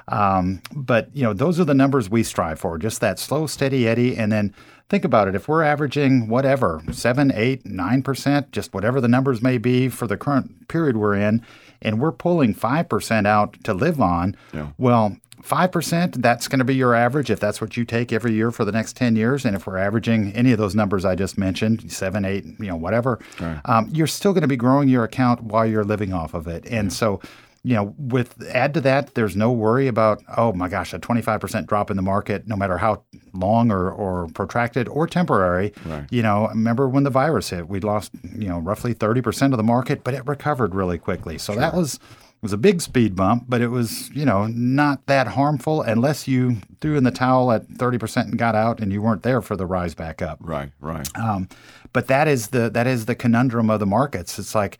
Um, 0.09 0.61
but 0.75 1.09
you 1.15 1.23
know, 1.23 1.33
those 1.33 1.59
are 1.59 1.65
the 1.65 1.73
numbers 1.73 2.09
we 2.09 2.23
strive 2.23 2.59
for. 2.59 2.77
Just 2.77 2.99
that 2.99 3.19
slow, 3.19 3.47
steady 3.47 3.87
eddy, 3.87 4.17
and 4.17 4.31
then 4.31 4.53
think 4.93 5.03
about 5.03 5.27
it. 5.27 5.33
If 5.33 5.47
we're 5.47 5.63
averaging 5.63 6.27
whatever, 6.27 6.83
seven, 6.91 7.31
eight, 7.33 7.65
nine 7.65 8.03
percent, 8.03 8.51
just 8.51 8.75
whatever 8.75 9.01
the 9.01 9.07
numbers 9.07 9.41
may 9.41 9.57
be 9.57 9.89
for 9.89 10.05
the 10.05 10.17
current 10.17 10.67
period 10.67 10.97
we're 10.97 11.15
in, 11.15 11.43
and 11.81 11.99
we're 11.99 12.11
pulling 12.11 12.53
five 12.53 12.89
percent 12.89 13.25
out 13.25 13.57
to 13.63 13.73
live 13.73 13.99
on, 13.99 14.35
yeah. 14.53 14.69
well, 14.77 15.17
5%, 15.41 16.21
that's 16.21 16.47
going 16.47 16.59
to 16.59 16.65
be 16.65 16.75
your 16.75 16.95
average 16.95 17.29
if 17.29 17.37
that's 17.37 17.59
what 17.59 17.75
you 17.75 17.83
take 17.83 18.13
every 18.13 18.31
year 18.31 18.49
for 18.49 18.63
the 18.63 18.71
next 18.71 18.95
10 18.95 19.17
years. 19.17 19.43
And 19.43 19.57
if 19.57 19.67
we're 19.67 19.77
averaging 19.77 20.31
any 20.31 20.53
of 20.53 20.57
those 20.57 20.73
numbers 20.73 21.03
I 21.03 21.15
just 21.15 21.37
mentioned, 21.37 21.91
seven, 21.91 22.23
eight, 22.23 22.45
you 22.45 22.67
know, 22.67 22.77
whatever, 22.77 23.19
right. 23.41 23.59
um, 23.65 23.89
you're 23.91 24.07
still 24.07 24.31
going 24.31 24.43
to 24.43 24.47
be 24.47 24.55
growing 24.55 24.87
your 24.87 25.03
account 25.03 25.43
while 25.43 25.65
you're 25.65 25.83
living 25.83 26.13
off 26.13 26.33
of 26.33 26.47
it. 26.47 26.63
And 26.67 26.85
yeah. 26.85 26.95
so 26.95 27.21
you 27.63 27.75
know, 27.75 27.95
with 27.97 28.41
add 28.49 28.73
to 28.73 28.81
that, 28.81 29.15
there's 29.15 29.37
no 29.37 29.51
worry 29.51 29.87
about, 29.87 30.21
oh 30.35 30.51
my 30.51 30.67
gosh, 30.67 30.93
a 30.93 30.99
25% 30.99 31.65
drop 31.65 31.89
in 31.89 31.95
the 31.95 32.03
market, 32.03 32.45
no 32.45 32.57
matter 32.57 32.77
how 32.77 33.03
long 33.33 33.71
or, 33.71 33.89
or 33.89 34.27
protracted 34.33 34.89
or 34.89 35.07
temporary. 35.07 35.73
Right. 35.85 36.05
You 36.11 36.23
know, 36.23 36.49
remember 36.49 36.89
when 36.89 37.03
the 37.03 37.09
virus 37.09 37.51
hit, 37.51 37.69
we 37.69 37.79
lost, 37.79 38.11
you 38.37 38.49
know, 38.49 38.59
roughly 38.59 38.93
30% 38.93 39.51
of 39.51 39.57
the 39.57 39.63
market, 39.63 40.03
but 40.03 40.13
it 40.13 40.27
recovered 40.27 40.75
really 40.75 40.97
quickly. 40.97 41.37
So 41.37 41.53
sure. 41.53 41.61
that 41.61 41.73
was 41.73 41.99
was 42.41 42.51
a 42.51 42.57
big 42.57 42.81
speed 42.81 43.15
bump, 43.15 43.45
but 43.47 43.61
it 43.61 43.69
was, 43.69 44.09
you 44.09 44.25
know, 44.25 44.47
not 44.47 45.05
that 45.05 45.27
harmful 45.27 45.81
unless 45.81 46.27
you 46.27 46.57
threw 46.81 46.97
in 46.97 47.05
the 47.05 47.11
towel 47.11 47.53
at 47.53 47.65
30% 47.69 48.23
and 48.23 48.37
got 48.37 48.53
out 48.53 48.81
and 48.81 48.91
you 48.91 49.01
weren't 49.01 49.23
there 49.23 49.41
for 49.41 49.55
the 49.55 49.65
rise 49.65 49.95
back 49.95 50.21
up. 50.21 50.39
Right, 50.41 50.69
right. 50.81 51.07
Um, 51.17 51.47
but 51.93 52.07
that 52.07 52.27
is 52.27 52.49
the 52.49 52.69
that 52.71 52.85
is 52.85 53.05
the 53.05 53.15
conundrum 53.15 53.69
of 53.69 53.79
the 53.79 53.85
markets. 53.85 54.37
It's 54.37 54.53
like 54.53 54.77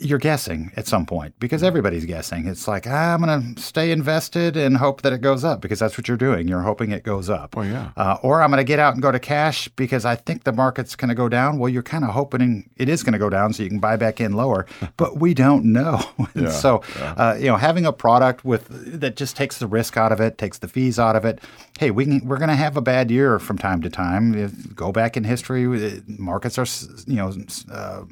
you're 0.00 0.18
guessing 0.18 0.70
at 0.76 0.86
some 0.86 1.04
point 1.04 1.34
because 1.40 1.64
everybody's 1.64 2.04
guessing. 2.04 2.46
It's 2.46 2.68
like, 2.68 2.86
ah, 2.86 3.14
I'm 3.14 3.24
going 3.24 3.54
to 3.56 3.60
stay 3.60 3.90
invested 3.90 4.56
and 4.56 4.76
hope 4.76 5.02
that 5.02 5.12
it 5.12 5.20
goes 5.20 5.42
up 5.42 5.60
because 5.60 5.80
that's 5.80 5.98
what 5.98 6.06
you're 6.06 6.16
doing. 6.16 6.46
You're 6.46 6.62
hoping 6.62 6.92
it 6.92 7.02
goes 7.02 7.28
up. 7.28 7.56
Well, 7.56 7.66
yeah. 7.66 7.90
Uh, 7.96 8.16
or 8.22 8.40
I'm 8.40 8.50
going 8.50 8.58
to 8.58 8.64
get 8.64 8.78
out 8.78 8.94
and 8.94 9.02
go 9.02 9.10
to 9.10 9.18
cash 9.18 9.66
because 9.68 10.04
I 10.04 10.14
think 10.14 10.44
the 10.44 10.52
market's 10.52 10.94
going 10.94 11.08
to 11.08 11.16
go 11.16 11.28
down. 11.28 11.58
Well, 11.58 11.68
you're 11.68 11.82
kind 11.82 12.04
of 12.04 12.10
hoping 12.10 12.70
it 12.76 12.88
is 12.88 13.02
going 13.02 13.14
to 13.14 13.18
go 13.18 13.28
down 13.28 13.52
so 13.52 13.64
you 13.64 13.68
can 13.68 13.80
buy 13.80 13.96
back 13.96 14.20
in 14.20 14.34
lower, 14.34 14.66
but 14.96 15.18
we 15.18 15.34
don't 15.34 15.64
know. 15.64 16.00
yeah, 16.36 16.50
so, 16.50 16.80
yeah. 16.96 17.12
Uh, 17.14 17.34
you 17.34 17.46
know, 17.46 17.56
having 17.56 17.84
a 17.84 17.92
product 17.92 18.44
with 18.44 18.68
that 19.00 19.16
just 19.16 19.36
takes 19.36 19.58
the 19.58 19.66
risk 19.66 19.96
out 19.96 20.12
of 20.12 20.20
it, 20.20 20.38
takes 20.38 20.58
the 20.58 20.68
fees 20.68 21.00
out 21.00 21.16
of 21.16 21.24
it. 21.24 21.40
Hey, 21.80 21.90
we 21.90 22.04
can, 22.04 22.24
we're 22.24 22.38
going 22.38 22.50
to 22.50 22.54
have 22.54 22.76
a 22.76 22.82
bad 22.82 23.10
year 23.10 23.40
from 23.40 23.58
time 23.58 23.82
to 23.82 23.90
time. 23.90 24.32
If, 24.36 24.76
go 24.76 24.92
back 24.92 25.16
in 25.16 25.24
history, 25.24 26.02
markets 26.06 26.56
are, 26.56 26.66
you 27.08 27.16
know, 27.16 27.32
uh, 27.72 28.04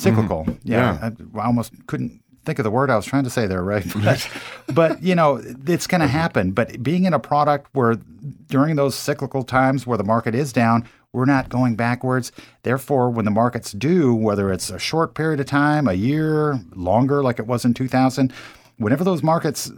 cyclical. 0.00 0.44
Mm-hmm. 0.44 0.68
Yeah, 0.68 0.98
yeah. 1.00 1.10
I, 1.34 1.40
I, 1.40 1.46
almost 1.46 1.72
couldn't 1.86 2.22
think 2.44 2.58
of 2.58 2.64
the 2.64 2.70
word 2.70 2.90
I 2.90 2.96
was 2.96 3.06
trying 3.06 3.24
to 3.24 3.30
say 3.30 3.46
there, 3.46 3.62
right? 3.62 3.84
But, 4.02 4.30
but 4.72 5.02
you 5.02 5.14
know, 5.14 5.40
it's 5.66 5.86
going 5.86 6.00
to 6.00 6.06
happen. 6.06 6.52
But 6.52 6.82
being 6.82 7.04
in 7.04 7.12
a 7.12 7.18
product 7.18 7.68
where 7.72 7.96
during 8.46 8.76
those 8.76 8.94
cyclical 8.94 9.42
times 9.42 9.86
where 9.86 9.98
the 9.98 10.04
market 10.04 10.34
is 10.34 10.52
down, 10.52 10.88
we're 11.12 11.24
not 11.24 11.48
going 11.48 11.74
backwards. 11.74 12.30
Therefore, 12.62 13.10
when 13.10 13.24
the 13.24 13.30
markets 13.30 13.72
do, 13.72 14.14
whether 14.14 14.52
it's 14.52 14.70
a 14.70 14.78
short 14.78 15.14
period 15.14 15.40
of 15.40 15.46
time, 15.46 15.88
a 15.88 15.94
year, 15.94 16.60
longer, 16.74 17.22
like 17.22 17.38
it 17.38 17.46
was 17.46 17.64
in 17.64 17.74
2000, 17.74 18.32
whenever 18.76 19.04
those 19.04 19.22
markets 19.22 19.70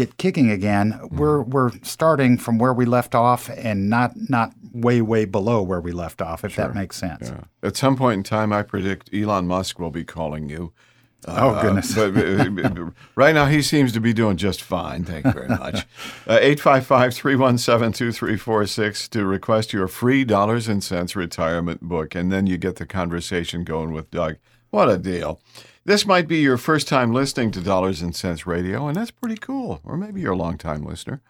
get 0.00 0.16
kicking 0.16 0.50
again, 0.50 0.92
mm-hmm. 0.92 1.16
we're 1.16 1.42
we're 1.42 1.70
starting 1.82 2.38
from 2.38 2.58
where 2.58 2.72
we 2.72 2.84
left 2.84 3.14
off 3.14 3.48
and 3.50 3.88
not 3.88 4.12
not 4.28 4.52
way 4.72 5.00
way 5.02 5.24
below 5.24 5.62
where 5.62 5.80
we 5.80 5.92
left 5.92 6.22
off. 6.22 6.44
If 6.44 6.52
sure. 6.52 6.66
that 6.66 6.74
makes 6.74 6.96
sense. 6.96 7.28
Yeah. 7.28 7.44
At 7.62 7.76
some 7.76 7.96
point 7.96 8.18
in 8.18 8.22
time, 8.22 8.52
I 8.52 8.62
predict 8.62 9.10
Elon 9.14 9.46
Musk 9.46 9.78
will 9.78 9.90
be 9.90 10.04
calling 10.04 10.48
you. 10.48 10.72
Oh 11.28 11.50
uh, 11.50 11.62
goodness! 11.62 11.94
but 11.94 12.16
uh, 12.16 12.90
right 13.14 13.34
now, 13.34 13.46
he 13.46 13.60
seems 13.60 13.92
to 13.92 14.00
be 14.00 14.12
doing 14.14 14.36
just 14.38 14.62
fine. 14.62 15.04
Thank 15.04 15.26
you 15.26 15.32
very 15.32 15.48
much. 15.48 15.86
Uh, 16.26 16.38
eight 16.40 16.60
five 16.60 16.86
five 16.86 17.12
three 17.12 17.34
one 17.34 17.58
seven 17.58 17.92
two 17.92 18.12
three 18.12 18.36
four 18.36 18.64
six 18.64 19.08
to 19.08 19.24
request 19.24 19.72
your 19.72 19.88
free 19.88 20.22
dollars 20.24 20.68
and 20.68 20.84
cents 20.84 21.16
retirement 21.16 21.80
book, 21.80 22.14
and 22.14 22.30
then 22.30 22.46
you 22.46 22.56
get 22.56 22.76
the 22.76 22.86
conversation 22.86 23.64
going 23.64 23.90
with 23.90 24.10
Doug. 24.10 24.36
What 24.70 24.88
a 24.88 24.96
deal! 24.96 25.40
This 25.84 26.06
might 26.06 26.28
be 26.28 26.38
your 26.38 26.58
first 26.58 26.88
time 26.88 27.12
listening 27.12 27.50
to 27.52 27.60
Dollars 27.60 28.02
and 28.02 28.14
Cents 28.14 28.46
Radio, 28.46 28.86
and 28.86 28.96
that's 28.96 29.10
pretty 29.10 29.36
cool. 29.36 29.80
Or 29.82 29.96
maybe 29.96 30.20
you're 30.20 30.32
a 30.32 30.36
long 30.36 30.58
time 30.58 30.84
listener. 30.84 31.22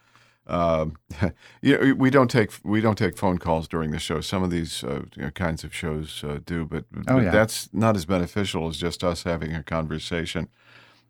Uh, 0.47 0.87
you 1.63 1.79
know, 1.79 1.95
we 1.95 2.11
don't 2.11 2.31
take 2.31 2.51
we 2.65 2.81
don't 2.81 2.99
take 2.99 3.17
phone 3.17 3.39
calls 3.39 3.69
during 3.69 3.93
the 3.93 3.99
show. 3.99 4.21
Some 4.21 4.43
of 4.43 4.51
these 4.51 4.83
uh, 4.83 5.03
you 5.15 5.23
know, 5.23 5.31
kinds 5.31 5.63
of 5.63 5.75
shows 5.75 6.25
uh, 6.25 6.41
do, 6.45 6.65
but, 6.65 6.85
oh, 6.93 7.03
but 7.15 7.23
yeah. 7.23 7.31
that's 7.31 7.69
not 7.73 7.95
as 7.95 8.05
beneficial 8.05 8.69
as 8.69 8.77
just 8.77 9.05
us 9.05 9.23
having 9.23 9.55
a 9.55 9.63
conversation. 9.63 10.49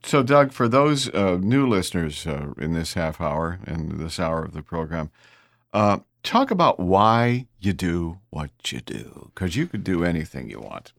So, 0.02 0.22
Doug, 0.22 0.52
for 0.52 0.68
those 0.68 1.08
uh, 1.10 1.38
new 1.40 1.66
listeners 1.66 2.26
uh, 2.26 2.52
in 2.58 2.72
this 2.72 2.94
half 2.94 3.20
hour 3.20 3.58
and 3.66 3.98
this 3.98 4.18
hour 4.18 4.44
of 4.44 4.52
the 4.52 4.62
program, 4.62 5.10
uh, 5.72 5.98
talk 6.22 6.50
about 6.50 6.78
why 6.78 7.46
you 7.58 7.72
do 7.72 8.18
what 8.30 8.50
you 8.72 8.80
do, 8.80 9.30
because 9.34 9.56
you 9.56 9.66
could 9.66 9.84
do 9.84 10.04
anything 10.04 10.50
you 10.50 10.60
want. 10.60 10.92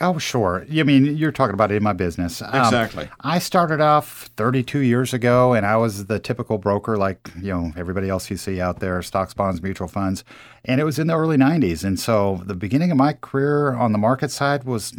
Oh, 0.00 0.18
sure. 0.18 0.66
You 0.68 0.84
mean 0.84 1.16
you're 1.16 1.32
talking 1.32 1.54
about 1.54 1.72
it 1.72 1.76
in 1.76 1.82
my 1.82 1.94
business? 1.94 2.42
Um, 2.42 2.50
Exactly. 2.54 3.08
I 3.22 3.38
started 3.38 3.80
off 3.80 4.28
32 4.36 4.80
years 4.80 5.14
ago, 5.14 5.54
and 5.54 5.64
I 5.64 5.76
was 5.76 6.04
the 6.06 6.18
typical 6.18 6.58
broker, 6.58 6.98
like 6.98 7.30
you 7.40 7.50
know 7.52 7.72
everybody 7.76 8.10
else 8.10 8.30
you 8.30 8.36
see 8.36 8.60
out 8.60 8.80
there, 8.80 9.00
stocks, 9.00 9.32
bonds, 9.32 9.62
mutual 9.62 9.88
funds, 9.88 10.22
and 10.66 10.80
it 10.80 10.84
was 10.84 10.98
in 10.98 11.06
the 11.06 11.16
early 11.16 11.38
90s. 11.38 11.82
And 11.82 11.98
so 11.98 12.42
the 12.44 12.54
beginning 12.54 12.90
of 12.90 12.98
my 12.98 13.14
career 13.14 13.72
on 13.74 13.92
the 13.92 13.98
market 13.98 14.30
side 14.30 14.64
was 14.64 14.92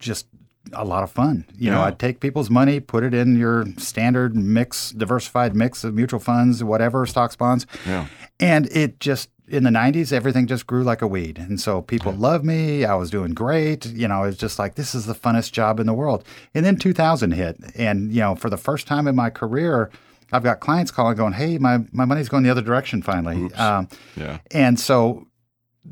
just 0.00 0.26
a 0.72 0.84
lot 0.84 1.02
of 1.04 1.10
fun. 1.12 1.44
You 1.56 1.70
know, 1.70 1.82
I'd 1.82 1.98
take 1.98 2.18
people's 2.20 2.50
money, 2.50 2.80
put 2.80 3.02
it 3.04 3.14
in 3.14 3.36
your 3.36 3.66
standard 3.76 4.34
mix, 4.36 4.90
diversified 4.90 5.54
mix 5.54 5.84
of 5.84 5.94
mutual 5.94 6.20
funds, 6.20 6.62
whatever, 6.64 7.06
stocks, 7.06 7.36
bonds, 7.36 7.66
Yeah. 7.86 8.06
and 8.40 8.66
it 8.72 8.98
just 9.00 9.30
in 9.50 9.64
the 9.64 9.70
90s, 9.70 10.12
everything 10.12 10.46
just 10.46 10.66
grew 10.66 10.82
like 10.84 11.02
a 11.02 11.06
weed. 11.06 11.38
And 11.38 11.60
so 11.60 11.82
people 11.82 12.12
loved 12.12 12.44
me. 12.44 12.84
I 12.84 12.94
was 12.94 13.10
doing 13.10 13.32
great. 13.34 13.84
You 13.86 14.08
know, 14.08 14.22
it 14.22 14.26
was 14.28 14.36
just 14.38 14.58
like, 14.58 14.76
this 14.76 14.94
is 14.94 15.06
the 15.06 15.14
funnest 15.14 15.52
job 15.52 15.80
in 15.80 15.86
the 15.86 15.92
world. 15.94 16.24
And 16.54 16.64
then 16.64 16.76
2000 16.76 17.32
hit. 17.32 17.56
And, 17.74 18.12
you 18.12 18.20
know, 18.20 18.34
for 18.36 18.48
the 18.48 18.56
first 18.56 18.86
time 18.86 19.06
in 19.08 19.16
my 19.16 19.28
career, 19.30 19.90
I've 20.32 20.44
got 20.44 20.60
clients 20.60 20.90
calling 20.90 21.16
going, 21.16 21.32
hey, 21.32 21.58
my, 21.58 21.78
my 21.92 22.04
money's 22.04 22.28
going 22.28 22.44
the 22.44 22.50
other 22.50 22.62
direction 22.62 23.02
finally. 23.02 23.52
Um, 23.54 23.88
Yeah. 24.16 24.38
and 24.52 24.78
so 24.78 25.26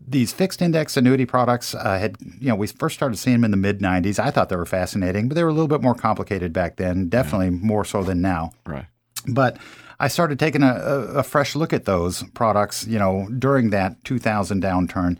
these 0.07 0.33
fixed 0.33 0.61
index 0.63 0.97
annuity 0.97 1.25
products 1.27 1.75
uh, 1.75 1.99
had, 1.99 2.17
you 2.39 2.49
know, 2.49 2.55
we 2.55 2.67
first 2.67 2.95
started 2.95 3.17
seeing 3.17 3.37
them 3.37 3.45
in 3.45 3.51
the 3.51 3.57
mid 3.57 3.81
90s. 3.81 4.19
I 4.19 4.31
thought 4.31 4.49
they 4.51 4.57
were 4.57 4.67
fascinating, 4.67 5.29
but 5.29 5.35
they 5.35 5.43
were 5.43 5.49
a 5.49 5.53
little 5.53 5.67
bit 5.69 5.81
more 5.83 5.95
complicated 5.95 6.53
back 6.53 6.77
then, 6.77 7.09
definitely 7.09 7.51
more 7.51 7.85
so 7.85 8.03
than 8.05 8.21
now. 8.21 8.53
Right. 8.67 8.85
But 9.27 9.57
I 10.01 10.09
started 10.09 10.39
taking 10.39 10.63
a, 10.63 10.75
a, 10.75 11.23
fresh 11.25 11.57
look 11.57 11.73
at 11.73 11.85
those 11.85 12.23
products, 12.35 12.87
you 12.87 13.01
know, 13.01 13.29
during 13.37 13.71
that 13.71 14.05
2000 14.05 14.63
downturn, 14.63 15.19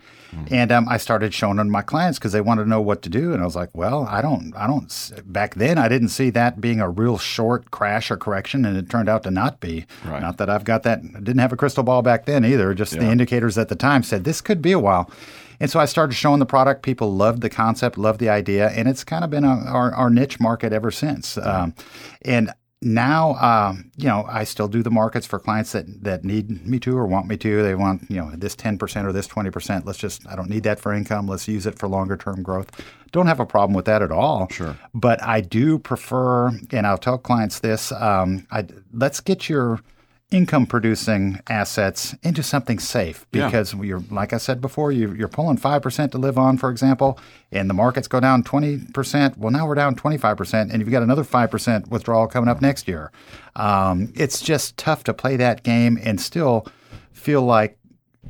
and 0.49 0.71
um, 0.71 0.87
I 0.87 0.97
started 0.97 1.33
showing 1.33 1.57
them 1.57 1.67
to 1.67 1.71
my 1.71 1.81
clients 1.81 2.17
because 2.17 2.31
they 2.31 2.39
wanted 2.39 2.63
to 2.63 2.69
know 2.69 2.81
what 2.81 3.01
to 3.01 3.09
do. 3.09 3.33
And 3.33 3.41
I 3.41 3.45
was 3.45 3.55
like, 3.55 3.69
well, 3.73 4.05
I 4.05 4.21
don't, 4.21 4.55
I 4.55 4.67
don't. 4.67 5.11
Back 5.25 5.55
then, 5.55 5.77
I 5.77 5.87
didn't 5.87 6.09
see 6.09 6.29
that 6.29 6.61
being 6.61 6.79
a 6.79 6.89
real 6.89 7.17
short 7.17 7.71
crash 7.71 8.09
or 8.09 8.15
correction, 8.15 8.63
and 8.63 8.77
it 8.77 8.89
turned 8.89 9.09
out 9.09 9.23
to 9.23 9.31
not 9.31 9.59
be. 9.59 9.85
Right. 10.05 10.21
Not 10.21 10.37
that 10.37 10.49
I've 10.49 10.63
got 10.63 10.83
that. 10.83 10.99
I 10.99 11.19
didn't 11.19 11.39
have 11.39 11.51
a 11.51 11.57
crystal 11.57 11.83
ball 11.83 12.01
back 12.01 12.25
then 12.25 12.45
either. 12.45 12.73
Just 12.73 12.93
the 12.93 13.09
indicators 13.09 13.57
at 13.57 13.69
the 13.69 13.75
time 13.75 14.03
said 14.03 14.23
this 14.23 14.39
could 14.39 14.61
be 14.61 14.71
a 14.71 14.79
while. 14.79 15.11
And 15.59 15.69
so 15.69 15.79
I 15.79 15.85
started 15.85 16.13
showing 16.13 16.39
the 16.39 16.45
product. 16.45 16.83
People 16.83 17.13
loved 17.13 17.41
the 17.41 17.49
concept, 17.49 17.97
loved 17.97 18.19
the 18.19 18.29
idea, 18.29 18.69
and 18.69 18.87
it's 18.87 19.03
kind 19.03 19.23
of 19.23 19.29
been 19.29 19.43
a, 19.43 19.65
our, 19.65 19.93
our 19.93 20.09
niche 20.09 20.39
market 20.39 20.71
ever 20.71 20.89
since. 20.89 21.37
Um, 21.37 21.73
and 22.21 22.53
now, 22.81 23.35
um, 23.35 23.91
you 23.97 24.07
know, 24.07 24.25
I 24.29 24.45
still 24.45 24.69
do 24.69 24.81
the 24.81 24.89
markets 24.89 25.25
for 25.25 25.37
clients 25.37 25.73
that, 25.73 25.85
that 26.03 26.23
need 26.23 26.65
me 26.65 26.79
to 26.79 26.97
or 26.97 27.05
want 27.05 27.27
me 27.27 27.35
to. 27.37 27.61
They 27.61 27.75
want, 27.75 28.09
you 28.09 28.17
know, 28.17 28.31
this 28.31 28.55
10% 28.55 29.03
or 29.03 29.11
this 29.11 29.27
20%. 29.27 29.85
Let's 29.85 29.97
just, 29.97 30.25
I 30.27 30.35
don't 30.35 30.49
need 30.49 30.63
that 30.63 30.79
for 30.79 30.93
income. 30.93 31.27
Let's 31.27 31.47
use 31.47 31.65
it 31.65 31.77
for 31.77 31.89
longer 31.89 32.15
term 32.15 32.41
growth. 32.41 32.71
Don't 33.11 33.27
have 33.27 33.41
a 33.41 33.45
problem 33.45 33.73
with 33.73 33.85
that 33.85 34.01
at 34.01 34.11
all. 34.11 34.47
Sure. 34.49 34.77
But 34.93 35.21
I 35.21 35.41
do 35.41 35.77
prefer, 35.77 36.51
and 36.71 36.87
I'll 36.87 36.97
tell 36.97 37.17
clients 37.17 37.59
this 37.59 37.91
um, 37.91 38.47
I, 38.51 38.65
let's 38.93 39.19
get 39.19 39.49
your 39.49 39.81
income 40.31 40.67
producing 40.67 41.39
assets 41.49 42.15
into 42.21 42.43
something 42.43 42.77
safe 42.77 43.25
Yeah. 43.31 43.47
because 43.47 43.73
you're 43.73 44.03
like 44.11 44.31
I 44.31 44.37
said 44.37 44.61
before 44.61 44.91
you, 44.91 45.11
you're 45.13 45.27
pulling 45.27 45.57
5% 45.57 46.11
to 46.11 46.17
live 46.19 46.37
on 46.37 46.57
for 46.57 46.69
example 46.69 47.19
and 47.51 47.67
the 47.67 47.73
markets 47.73 48.07
go 48.07 48.19
down 48.19 48.43
20% 48.43 49.37
well 49.37 49.51
now 49.51 49.65
we're 49.67 49.73
down 49.75 49.95
25% 49.95 50.71
and 50.71 50.79
you've 50.81 50.91
got 50.91 51.01
another 51.01 51.23
5% 51.23 51.87
withdrawal 51.89 52.27
coming 52.27 52.47
up 52.47 52.61
next 52.61 52.87
year 52.87 53.11
um, 53.55 54.13
it's 54.15 54.39
just 54.41 54.77
tough 54.77 55.03
to 55.05 55.13
play 55.15 55.35
that 55.37 55.63
game 55.63 55.97
and 56.03 56.21
still 56.21 56.67
feel 57.11 57.41
like 57.41 57.77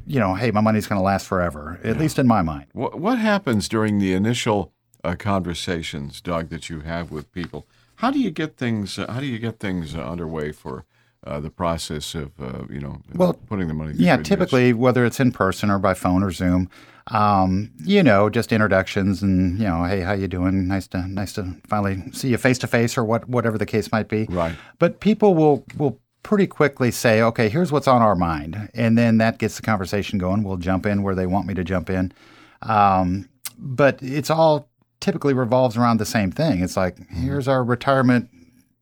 you 0.07 0.19
know 0.21 0.35
hey 0.35 0.51
my 0.51 0.61
money's 0.61 0.87
going 0.87 0.99
to 0.99 1.03
last 1.03 1.27
forever 1.27 1.79
at 1.83 1.97
least 1.97 2.17
in 2.17 2.25
my 2.27 2.41
mind 2.41 2.65
What, 2.71 2.97
what 2.99 3.17
happens 3.19 3.67
during 3.67 3.99
the 3.99 4.13
initial 4.13 4.71
uh, 5.03 5.15
conversations, 5.15 6.19
Doug, 6.21 6.49
that 6.49 6.69
you 6.69 6.81
have 6.81 7.09
with 7.09 7.31
people? 7.31 7.65
How 7.95 8.11
do 8.11 8.19
you 8.19 8.31
get 8.31 8.57
things? 8.57 8.99
Uh, 8.99 9.09
how 9.09 9.21
do 9.21 9.25
you 9.25 9.39
get 9.39 9.57
things 9.59 9.95
uh, 9.95 9.99
underway 10.01 10.51
for 10.51 10.83
uh, 11.25 11.39
the 11.39 11.49
process 11.49 12.15
of 12.15 12.31
uh, 12.39 12.63
you 12.69 12.79
know 12.79 13.01
Well, 13.13 13.33
putting 13.33 13.67
the 13.67 13.73
money? 13.73 13.93
Yeah, 13.95 14.17
typically, 14.17 14.73
whether 14.73 15.05
it's 15.05 15.19
in 15.19 15.31
person 15.31 15.69
or 15.69 15.79
by 15.79 15.93
phone 15.93 16.23
or 16.23 16.31
Zoom, 16.31 16.69
um, 17.07 17.71
you 17.83 18.03
know, 18.03 18.29
just 18.29 18.53
introductions 18.53 19.21
and 19.21 19.57
you 19.59 19.65
know, 19.65 19.83
hey, 19.83 20.01
how 20.01 20.13
you 20.13 20.27
doing? 20.27 20.67
Nice 20.67 20.87
to 20.89 21.07
nice 21.07 21.33
to 21.33 21.55
finally 21.67 22.03
see 22.11 22.29
you 22.29 22.37
face 22.37 22.57
to 22.59 22.67
face 22.67 22.97
or 22.97 23.03
what 23.03 23.27
whatever 23.27 23.57
the 23.57 23.65
case 23.65 23.91
might 23.91 24.07
be. 24.07 24.25
Right. 24.29 24.55
But 24.77 24.99
people 24.99 25.35
will 25.35 25.65
will 25.77 25.99
pretty 26.23 26.47
quickly 26.47 26.91
say, 26.91 27.21
okay, 27.21 27.49
here's 27.49 27.71
what's 27.71 27.87
on 27.87 28.01
our 28.01 28.15
mind, 28.15 28.69
and 28.73 28.97
then 28.97 29.17
that 29.17 29.39
gets 29.39 29.55
the 29.55 29.61
conversation 29.61 30.19
going. 30.19 30.43
We'll 30.43 30.57
jump 30.57 30.85
in 30.85 31.03
where 31.03 31.15
they 31.15 31.25
want 31.25 31.47
me 31.47 31.53
to 31.55 31.63
jump 31.63 31.89
in, 31.89 32.13
um, 32.61 33.29
but 33.57 33.99
it's 34.01 34.29
all 34.29 34.69
typically 34.99 35.33
revolves 35.33 35.77
around 35.77 35.97
the 35.97 36.05
same 36.05 36.31
thing. 36.31 36.61
It's 36.61 36.75
like, 36.75 36.97
here's 37.09 37.47
our 37.47 37.63
retirement 37.63 38.29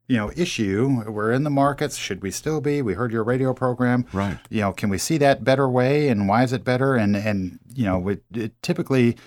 you 0.08 0.18
know 0.18 0.32
issue. 0.36 1.04
We're 1.08 1.32
in 1.32 1.44
the 1.44 1.50
markets. 1.50 1.98
Should 1.98 2.22
we 2.22 2.32
still 2.32 2.62
be? 2.62 2.82
We 2.82 2.94
heard 2.94 3.12
your 3.12 3.24
radio 3.24 3.54
program. 3.54 4.06
Right. 4.14 4.38
you 4.50 4.62
know 4.62 4.72
can 4.74 4.90
we 4.90 4.98
see 4.98 5.18
that 5.18 5.44
better 5.44 5.70
way? 5.70 6.10
And 6.10 6.28
why 6.28 6.44
is 6.44 6.54
it 6.54 6.64
better? 6.64 6.96
And 6.96 7.16
and 7.16 7.60
you 7.74 7.86
know 7.86 8.08
it, 8.10 8.24
it 8.34 8.62
typically 8.62 9.18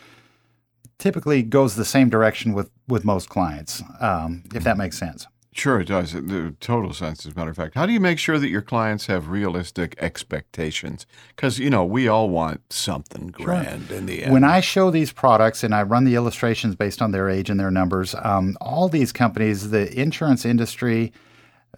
typically 0.98 1.42
goes 1.42 1.76
the 1.76 1.84
same 1.84 2.08
direction 2.10 2.52
with 2.52 2.70
with 2.86 3.04
most 3.04 3.28
clients 3.28 3.82
um, 4.00 4.42
if 4.54 4.64
that 4.64 4.76
makes 4.76 4.98
sense 4.98 5.26
Sure, 5.52 5.80
it 5.80 5.88
does. 5.88 6.12
The 6.12 6.54
total 6.60 6.92
sense, 6.92 7.26
as 7.26 7.32
a 7.32 7.36
matter 7.36 7.50
of 7.50 7.56
fact. 7.56 7.74
How 7.74 7.84
do 7.84 7.92
you 7.92 7.98
make 7.98 8.20
sure 8.20 8.38
that 8.38 8.48
your 8.48 8.62
clients 8.62 9.06
have 9.06 9.28
realistic 9.28 9.96
expectations? 9.98 11.06
Because 11.34 11.58
you 11.58 11.70
know 11.70 11.84
we 11.84 12.06
all 12.06 12.30
want 12.30 12.72
something 12.72 13.28
grand 13.28 13.90
in 13.90 14.06
the 14.06 14.22
end. 14.22 14.32
When 14.32 14.44
I 14.44 14.60
show 14.60 14.92
these 14.92 15.12
products 15.12 15.64
and 15.64 15.74
I 15.74 15.82
run 15.82 16.04
the 16.04 16.14
illustrations 16.14 16.76
based 16.76 17.02
on 17.02 17.10
their 17.10 17.28
age 17.28 17.50
and 17.50 17.58
their 17.58 17.70
numbers, 17.70 18.14
um, 18.22 18.56
all 18.60 18.88
these 18.88 19.10
companies, 19.10 19.70
the 19.70 19.92
insurance 20.00 20.44
industry 20.44 21.12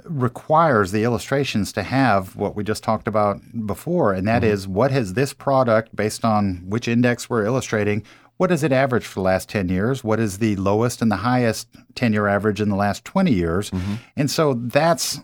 requires 0.04 0.92
the 0.92 1.04
illustrations 1.04 1.72
to 1.72 1.82
have 1.82 2.36
what 2.36 2.56
we 2.56 2.64
just 2.64 2.82
talked 2.82 3.08
about 3.08 3.40
before, 3.66 4.12
and 4.12 4.26
that 4.26 4.44
is 4.44 4.66
what 4.66 4.90
has 4.90 5.14
this 5.14 5.32
product, 5.32 5.94
based 5.94 6.24
on 6.24 6.62
which 6.66 6.88
index 6.88 7.30
we're 7.30 7.44
illustrating, 7.44 8.02
what 8.42 8.48
does 8.48 8.64
it 8.64 8.72
average 8.72 9.06
for 9.06 9.20
the 9.20 9.24
last 9.24 9.48
10 9.50 9.68
years? 9.68 10.02
What 10.02 10.18
is 10.18 10.38
the 10.38 10.56
lowest 10.56 11.00
and 11.00 11.12
the 11.12 11.16
highest 11.18 11.68
10 11.94 12.12
year 12.12 12.26
average 12.26 12.60
in 12.60 12.70
the 12.70 12.74
last 12.74 13.04
20 13.04 13.32
years? 13.32 13.70
And 14.16 14.28
so 14.28 14.54
that's 14.54 15.20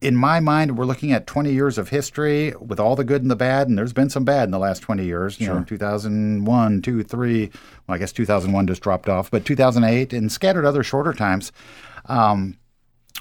in 0.00 0.16
my 0.16 0.40
mind, 0.40 0.76
we're 0.76 0.86
looking 0.86 1.12
at 1.12 1.28
20 1.28 1.52
years 1.52 1.78
of 1.78 1.90
history 1.90 2.52
with 2.60 2.80
all 2.80 2.96
the 2.96 3.04
good 3.04 3.22
and 3.22 3.30
the 3.30 3.36
bad, 3.36 3.68
and 3.68 3.78
there's 3.78 3.92
been 3.92 4.10
some 4.10 4.24
bad 4.24 4.42
in 4.42 4.50
the 4.50 4.58
last 4.58 4.80
20 4.80 5.04
years. 5.04 5.40
You 5.40 5.46
know, 5.46 5.62
2001, 5.62 6.82
2, 6.82 7.02
3, 7.04 7.50
well, 7.86 7.94
I 7.94 7.98
guess 7.98 8.12
2001 8.12 8.66
just 8.66 8.82
dropped 8.82 9.08
off, 9.08 9.30
but 9.30 9.44
2008 9.44 10.12
and 10.12 10.32
scattered 10.32 10.64
other 10.64 10.82
shorter 10.82 11.12
times. 11.12 11.52
Um, 12.06 12.58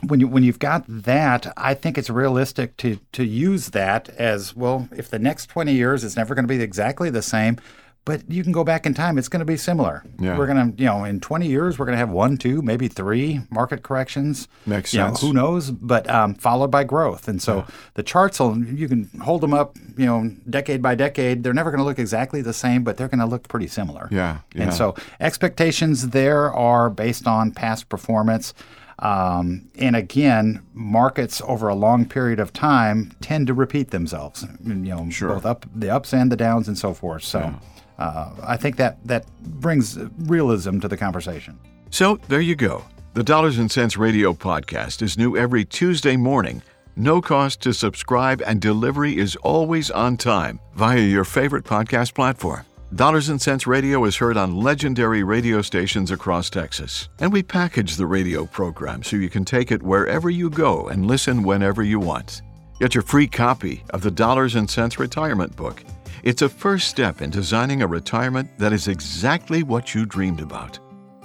when 0.08 0.20
you 0.20 0.28
when 0.28 0.42
you've 0.42 0.60
got 0.60 0.84
that, 0.88 1.54
I 1.56 1.76
think 1.76 2.00
it's 2.00 2.10
realistic 2.10 2.76
to 2.78 2.98
to 3.12 3.24
use 3.24 3.70
that 3.70 4.10
as 4.18 4.56
well. 4.56 4.90
If 4.92 5.10
the 5.10 5.20
next 5.20 5.46
20 5.46 5.74
years 5.74 6.04
is 6.04 6.18
never 6.18 6.34
going 6.34 6.44
to 6.44 6.54
be 6.54 6.62
exactly 6.62 7.12
the 7.12 7.22
same, 7.22 7.58
but 8.06 8.22
you 8.32 8.44
can 8.44 8.52
go 8.52 8.64
back 8.64 8.86
in 8.86 8.94
time, 8.94 9.18
it's 9.18 9.28
going 9.28 9.40
to 9.40 9.46
be 9.46 9.58
similar. 9.58 10.04
Yeah. 10.20 10.38
We're 10.38 10.46
going 10.46 10.74
to, 10.74 10.80
you 10.82 10.88
know, 10.88 11.04
in 11.04 11.20
20 11.20 11.48
years, 11.48 11.78
we're 11.80 11.86
going 11.86 11.96
to 11.96 12.00
have 12.00 12.10
one, 12.12 12.38
two, 12.38 12.62
maybe 12.62 12.88
three 12.88 13.42
market 13.50 13.82
corrections. 13.84 14.48
Makes 14.68 14.94
You 14.94 15.00
know, 15.00 15.08
sense. 15.08 15.22
who 15.22 15.34
knows? 15.34 15.72
But 15.72 16.08
um, 16.10 16.36
followed 16.36 16.70
by 16.70 16.84
growth. 16.84 17.28
And 17.28 17.42
so 17.42 17.66
the 17.96 18.04
charts 18.04 18.40
will, 18.40 18.58
you 18.64 18.88
can 18.88 19.10
hold 19.22 19.42
them 19.42 19.54
up, 19.56 19.76
you 19.98 20.06
know, 20.06 20.32
decade 20.50 20.82
by 20.84 20.94
decade. 20.96 21.44
They're 21.44 21.54
never 21.54 21.72
going 21.72 21.80
to 21.80 21.84
look 21.86 21.98
exactly 22.00 22.42
the 22.42 22.54
same, 22.54 22.84
but 22.84 22.98
they're 22.98 23.08
going 23.10 23.20
to 23.20 23.26
look 23.26 23.48
pretty 23.48 23.68
similar. 23.68 24.08
Yeah, 24.12 24.38
yeah. 24.54 24.64
And 24.64 24.74
so 24.74 24.96
expectations 25.20 26.10
there 26.10 26.54
are 26.54 26.90
based 26.90 27.28
on 27.28 27.52
past 27.52 27.90
performance. 27.90 28.54
Um, 29.00 29.68
and 29.78 29.96
again, 29.96 30.66
markets 30.74 31.42
over 31.46 31.68
a 31.68 31.76
long 31.76 32.06
period 32.06 32.40
of 32.40 32.54
time 32.54 33.12
tend 33.20 33.48
to 33.48 33.54
repeat 33.54 33.92
themselves. 33.92 34.46
You 34.64 34.74
know, 34.76 35.10
Sure. 35.10 35.30
both 35.34 35.46
up 35.46 35.66
the 35.76 35.90
ups 35.90 36.14
and 36.14 36.32
the 36.32 36.38
downs 36.38 36.68
and 36.70 36.78
so 36.78 36.94
forth. 36.94 37.24
So 37.24 37.56
uh, 37.98 38.32
I 38.44 38.58
think 38.58 38.78
that 38.78 38.98
that 39.08 39.25
brings 39.42 39.98
realism 40.20 40.80
to 40.80 40.88
the 40.88 40.98
conversation. 40.98 41.60
So 41.90 42.20
there 42.28 42.42
you 42.42 42.56
go. 42.56 42.84
The 43.14 43.24
Dollars 43.24 43.58
and 43.58 43.72
Cents 43.72 43.96
Radio 43.96 44.34
podcast 44.34 45.02
is 45.02 45.18
new 45.18 45.38
every 45.38 45.64
Tuesday 45.64 46.18
morning. 46.18 46.62
No 46.98 47.22
cost 47.22 47.62
to 47.62 47.74
subscribe, 47.74 48.42
and 48.46 48.62
delivery 48.62 49.18
is 49.18 49.36
always 49.38 49.92
on 49.92 50.18
time 50.18 50.60
via 50.75 51.00
your 51.00 51.24
favorite 51.24 51.64
podcast 51.64 52.14
platform. 52.14 52.66
Dollars 52.94 53.30
and 53.30 53.42
Cents 53.42 53.68
Radio 53.68 54.06
is 54.06 54.16
heard 54.16 54.38
on 54.38 54.56
legendary 54.56 55.24
radio 55.24 55.62
stations 55.62 56.12
across 56.12 56.50
Texas. 56.50 57.10
And 57.20 57.34
we 57.34 57.44
package 57.44 57.96
the 57.96 58.06
radio 58.06 58.46
program 58.46 59.04
so 59.04 59.18
you 59.18 59.30
can 59.30 59.44
take 59.44 59.72
it 59.72 59.84
wherever 59.84 60.30
you 60.30 60.50
go 60.50 60.88
and 60.88 61.06
listen 61.06 61.44
whenever 61.44 61.84
you 61.84 62.00
want. 62.00 62.42
Get 62.80 62.94
your 62.94 63.02
free 63.02 63.28
copy 63.28 63.84
of 63.90 64.02
the 64.02 64.12
Dollars 64.12 64.56
and 64.56 64.70
Cents 64.70 65.00
Retirement 65.00 65.56
Book. 65.56 65.84
It's 66.25 66.41
a 66.41 66.50
first 66.50 66.89
step 66.89 67.22
in 67.22 67.29
designing 67.29 67.82
a 67.82 67.88
retirement 67.88 68.50
that 68.60 68.74
is 68.74 68.89
exactly 68.89 69.63
what 69.63 69.96
you 69.96 70.05
dreamed 70.05 70.41
about. 70.41 70.79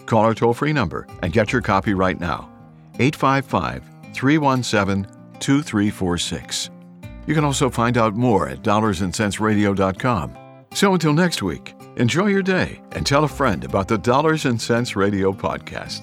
Call 0.07 0.23
our 0.25 0.35
toll 0.35 0.54
free 0.54 0.73
number 0.73 1.09
and 1.23 1.33
get 1.33 1.52
your 1.52 1.62
copy 1.62 1.95
right 1.95 2.21
now 2.21 2.49
855 3.00 3.83
317 4.14 5.11
2346. 5.40 6.71
You 7.26 7.35
can 7.35 7.45
also 7.45 7.69
find 7.69 7.99
out 7.99 8.14
more 8.14 8.49
at 8.49 8.62
dollarsandcentsradio.com. 8.62 10.37
So 10.73 10.95
until 10.95 11.12
next 11.12 11.42
week, 11.42 11.75
Enjoy 11.97 12.28
your 12.28 12.42
day 12.42 12.80
and 12.92 13.04
tell 13.04 13.25
a 13.25 13.28
friend 13.28 13.64
about 13.64 13.88
the 13.88 13.99
Dollars 13.99 14.47
and 14.47 14.61
Cents 14.61 14.95
Radio 14.95 15.33
podcast. 15.33 16.00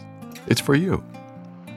It's 0.47 0.61
for 0.61 0.75
you. 0.75 1.03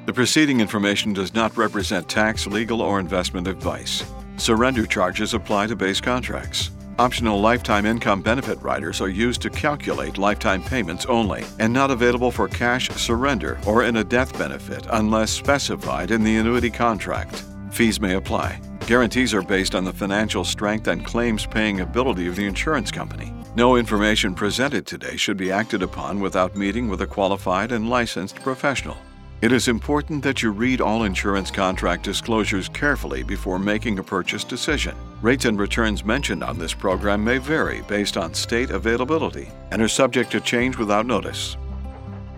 The 0.06 0.12
preceding 0.12 0.60
information 0.60 1.12
does 1.12 1.32
not 1.32 1.56
represent 1.56 2.08
tax, 2.08 2.46
legal, 2.46 2.82
or 2.82 2.98
investment 2.98 3.46
advice. 3.46 4.04
Surrender 4.36 4.84
charges 4.84 5.32
apply 5.32 5.68
to 5.68 5.76
base 5.76 6.00
contracts. 6.00 6.70
Optional 7.00 7.40
lifetime 7.40 7.86
income 7.86 8.20
benefit 8.20 8.60
riders 8.60 9.00
are 9.00 9.08
used 9.08 9.40
to 9.40 9.48
calculate 9.48 10.18
lifetime 10.18 10.62
payments 10.62 11.06
only 11.06 11.46
and 11.58 11.72
not 11.72 11.90
available 11.90 12.30
for 12.30 12.46
cash 12.46 12.90
surrender 12.90 13.58
or 13.66 13.84
in 13.84 13.96
a 13.96 14.04
death 14.04 14.38
benefit 14.38 14.86
unless 14.90 15.30
specified 15.30 16.10
in 16.10 16.22
the 16.22 16.36
annuity 16.36 16.68
contract. 16.68 17.42
Fees 17.70 18.02
may 18.02 18.16
apply. 18.16 18.60
Guarantees 18.80 19.32
are 19.32 19.40
based 19.40 19.74
on 19.74 19.82
the 19.82 19.92
financial 19.94 20.44
strength 20.44 20.88
and 20.88 21.02
claims 21.06 21.46
paying 21.46 21.80
ability 21.80 22.26
of 22.26 22.36
the 22.36 22.44
insurance 22.44 22.90
company. 22.90 23.32
No 23.56 23.76
information 23.76 24.34
presented 24.34 24.84
today 24.84 25.16
should 25.16 25.38
be 25.38 25.50
acted 25.50 25.82
upon 25.82 26.20
without 26.20 26.54
meeting 26.54 26.86
with 26.90 27.00
a 27.00 27.06
qualified 27.06 27.72
and 27.72 27.88
licensed 27.88 28.36
professional. 28.42 28.98
It 29.40 29.52
is 29.52 29.68
important 29.68 30.22
that 30.24 30.42
you 30.42 30.50
read 30.50 30.82
all 30.82 31.04
insurance 31.04 31.50
contract 31.50 32.02
disclosures 32.02 32.68
carefully 32.68 33.22
before 33.22 33.58
making 33.58 33.98
a 33.98 34.02
purchase 34.02 34.44
decision. 34.44 34.94
Rates 35.22 35.44
and 35.44 35.60
returns 35.60 36.02
mentioned 36.02 36.42
on 36.42 36.58
this 36.58 36.72
program 36.72 37.22
may 37.22 37.36
vary 37.36 37.82
based 37.82 38.16
on 38.16 38.32
state 38.32 38.70
availability 38.70 39.50
and 39.70 39.82
are 39.82 39.88
subject 39.88 40.32
to 40.32 40.40
change 40.40 40.78
without 40.78 41.04
notice. 41.04 41.58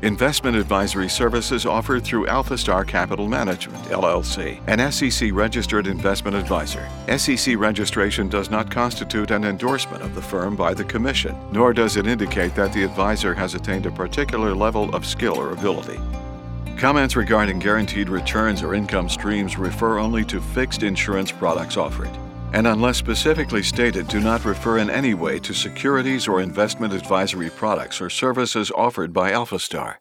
Investment 0.03 0.57
advisory 0.57 1.09
services 1.09 1.65
offered 1.65 2.03
through 2.03 2.27
AlphaStar 2.27 2.85
Capital 2.85 3.29
Management, 3.29 3.85
LLC, 3.85 4.61
an 4.67 4.91
SEC 4.91 5.33
registered 5.33 5.87
investment 5.87 6.37
advisor. 6.37 6.89
SEC 7.19 7.57
registration 7.57 8.29
does 8.29 8.51
not 8.51 8.69
constitute 8.69 9.31
an 9.31 9.45
endorsement 9.45 10.03
of 10.03 10.17
the 10.17 10.23
firm 10.23 10.57
by 10.57 10.75
the 10.75 10.83
Commission, 10.83 11.37
nor 11.53 11.73
does 11.73 11.97
it 11.97 12.09
indicate 12.09 12.57
that 12.57 12.73
the 12.73 12.83
advisor 12.83 13.33
has 13.33 13.55
attained 13.55 13.87
a 13.87 13.93
particular 13.93 14.57
level 14.57 14.93
of 14.93 15.07
skill 15.07 15.39
or 15.39 15.53
ability. 15.53 16.01
Comments 16.77 17.15
regarding 17.15 17.61
guaranteed 17.61 18.09
returns 18.09 18.61
or 18.61 18.75
income 18.75 19.09
streams 19.09 19.57
refer 19.57 20.01
only 20.01 20.25
to 20.25 20.41
fixed 20.41 20.83
insurance 20.83 21.31
products 21.31 21.77
offered, 21.77 22.11
and 22.53 22.67
unless 22.67 22.99
specifically 22.99 23.63
stated, 23.63 24.09
do 24.09 24.21
not 24.21 24.45
refer 24.45 24.79
in 24.79 24.91
any 24.91 25.15
way 25.15 25.39
to 25.41 25.53
securities 25.55 26.29
or 26.29 26.41
investment 26.41 26.93
advisory 26.93 27.51
products 27.51 28.01
or 28.01 28.11
services 28.11 28.71
offered 28.77 29.13
by 29.13 29.33
AlphaStar. 29.33 29.97